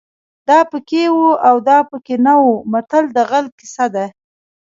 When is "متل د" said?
2.71-3.17